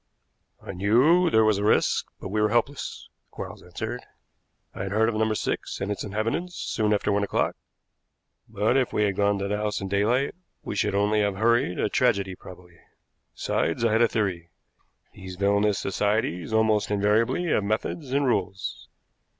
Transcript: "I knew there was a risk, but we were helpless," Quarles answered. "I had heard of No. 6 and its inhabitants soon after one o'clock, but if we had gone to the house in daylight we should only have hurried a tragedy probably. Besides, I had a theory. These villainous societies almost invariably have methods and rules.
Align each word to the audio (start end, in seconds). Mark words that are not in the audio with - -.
"I 0.59 0.71
knew 0.71 1.29
there 1.29 1.45
was 1.45 1.59
a 1.59 1.63
risk, 1.63 2.07
but 2.19 2.29
we 2.29 2.41
were 2.41 2.49
helpless," 2.49 3.07
Quarles 3.29 3.61
answered. 3.61 4.01
"I 4.73 4.81
had 4.81 4.91
heard 4.93 5.07
of 5.09 5.13
No. 5.13 5.31
6 5.31 5.79
and 5.79 5.91
its 5.91 6.03
inhabitants 6.03 6.55
soon 6.55 6.91
after 6.91 7.11
one 7.11 7.23
o'clock, 7.23 7.55
but 8.49 8.77
if 8.77 8.91
we 8.91 9.03
had 9.03 9.15
gone 9.15 9.37
to 9.37 9.47
the 9.47 9.57
house 9.57 9.79
in 9.79 9.89
daylight 9.89 10.33
we 10.63 10.75
should 10.75 10.95
only 10.95 11.19
have 11.21 11.35
hurried 11.35 11.77
a 11.77 11.87
tragedy 11.87 12.33
probably. 12.33 12.79
Besides, 13.35 13.85
I 13.85 13.91
had 13.91 14.01
a 14.01 14.07
theory. 14.07 14.49
These 15.13 15.35
villainous 15.35 15.77
societies 15.77 16.51
almost 16.51 16.89
invariably 16.89 17.45
have 17.51 17.63
methods 17.63 18.11
and 18.11 18.25
rules. 18.25 18.87